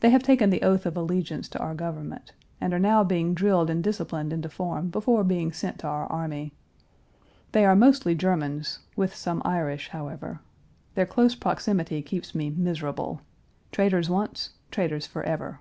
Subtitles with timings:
[0.00, 3.70] They have taken the oath of allegiance to our government, and are now being drilled
[3.70, 6.52] and disciplined into form before being sent to our army.
[7.52, 10.40] They are mostly Germans, with some Irish, however.
[10.96, 13.20] Their close proximity keeps me miserable.
[13.70, 15.60] Traitors once, traitors forever.